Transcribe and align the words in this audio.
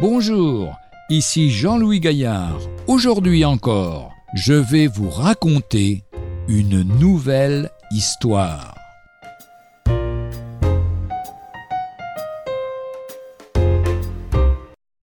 Bonjour, 0.00 0.78
ici 1.10 1.50
Jean-Louis 1.50 2.00
Gaillard. 2.00 2.58
Aujourd'hui 2.86 3.44
encore, 3.44 4.14
je 4.34 4.54
vais 4.54 4.86
vous 4.86 5.10
raconter 5.10 6.04
une 6.48 6.80
nouvelle 6.98 7.68
histoire. 7.90 8.74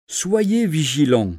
Soyez 0.08 0.66
vigilants. 0.66 1.36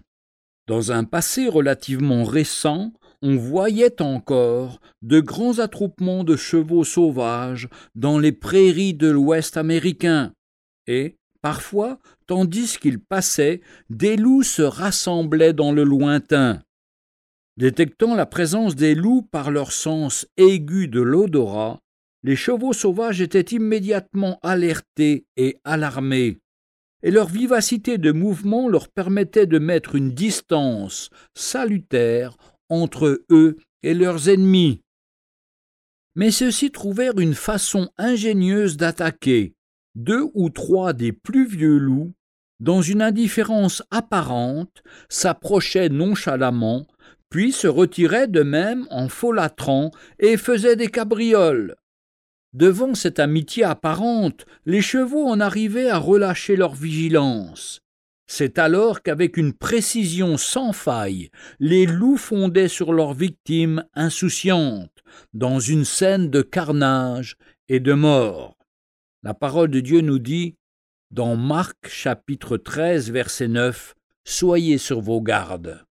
Dans 0.68 0.92
un 0.92 1.02
passé 1.02 1.48
relativement 1.48 2.22
récent, 2.22 2.92
on 3.22 3.34
voyait 3.34 4.00
encore 4.00 4.78
de 5.02 5.18
grands 5.18 5.58
attroupements 5.58 6.22
de 6.22 6.36
chevaux 6.36 6.84
sauvages 6.84 7.68
dans 7.96 8.20
les 8.20 8.30
prairies 8.30 8.94
de 8.94 9.08
l'Ouest 9.08 9.56
américain, 9.56 10.32
et, 10.86 11.16
parfois, 11.48 11.98
tandis 12.26 12.76
qu'ils 12.78 13.00
passaient, 13.00 13.62
des 13.88 14.18
loups 14.18 14.42
se 14.42 14.60
rassemblaient 14.60 15.54
dans 15.54 15.72
le 15.72 15.82
lointain. 15.82 16.62
Détectant 17.56 18.14
la 18.14 18.26
présence 18.26 18.76
des 18.76 18.94
loups 18.94 19.22
par 19.22 19.50
leur 19.50 19.72
sens 19.72 20.26
aigu 20.36 20.88
de 20.88 21.00
l'odorat, 21.00 21.80
les 22.22 22.36
chevaux 22.36 22.74
sauvages 22.74 23.22
étaient 23.22 23.56
immédiatement 23.56 24.38
alertés 24.42 25.24
et 25.38 25.56
alarmés 25.64 26.38
et 27.02 27.10
leur 27.10 27.28
vivacité 27.28 27.96
de 27.96 28.12
mouvement 28.12 28.68
leur 28.68 28.90
permettait 28.90 29.46
de 29.46 29.58
mettre 29.58 29.94
une 29.94 30.12
distance 30.12 31.08
salutaire 31.34 32.36
entre 32.68 33.24
eux 33.30 33.56
et 33.82 33.94
leurs 33.94 34.28
ennemis. 34.28 34.82
Mais 36.14 36.30
ceux-ci 36.30 36.72
trouvèrent 36.72 37.18
une 37.18 37.34
façon 37.34 37.88
ingénieuse 37.96 38.76
d'attaquer. 38.76 39.54
Deux 39.98 40.30
ou 40.34 40.48
trois 40.48 40.92
des 40.92 41.10
plus 41.10 41.44
vieux 41.44 41.76
loups, 41.76 42.12
dans 42.60 42.82
une 42.82 43.02
indifférence 43.02 43.82
apparente, 43.90 44.84
s'approchaient 45.08 45.88
nonchalamment, 45.88 46.86
puis 47.30 47.50
se 47.50 47.66
retiraient 47.66 48.28
de 48.28 48.44
même 48.44 48.86
en 48.90 49.08
folâtrant 49.08 49.90
et 50.20 50.36
faisaient 50.36 50.76
des 50.76 50.86
cabrioles. 50.86 51.74
Devant 52.52 52.94
cette 52.94 53.18
amitié 53.18 53.64
apparente, 53.64 54.46
les 54.66 54.82
chevaux 54.82 55.26
en 55.26 55.40
arrivaient 55.40 55.90
à 55.90 55.98
relâcher 55.98 56.54
leur 56.54 56.76
vigilance. 56.76 57.80
C'est 58.28 58.60
alors 58.60 59.02
qu'avec 59.02 59.36
une 59.36 59.52
précision 59.52 60.36
sans 60.36 60.72
faille, 60.72 61.28
les 61.58 61.86
loups 61.86 62.18
fondaient 62.18 62.68
sur 62.68 62.92
leurs 62.92 63.14
victimes 63.14 63.84
insouciantes, 63.94 65.02
dans 65.34 65.58
une 65.58 65.84
scène 65.84 66.30
de 66.30 66.42
carnage 66.42 67.36
et 67.68 67.80
de 67.80 67.94
mort. 67.94 68.57
La 69.24 69.34
parole 69.34 69.68
de 69.68 69.80
Dieu 69.80 70.00
nous 70.00 70.20
dit, 70.20 70.54
dans 71.10 71.34
Marc 71.36 71.88
chapitre 71.88 72.56
13 72.56 73.10
verset 73.10 73.48
9, 73.48 73.96
Soyez 74.24 74.78
sur 74.78 75.00
vos 75.00 75.20
gardes. 75.20 75.84